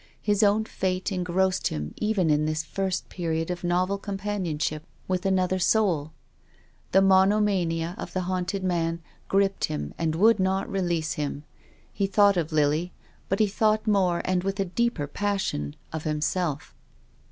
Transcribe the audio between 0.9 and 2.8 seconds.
engrossed him even in this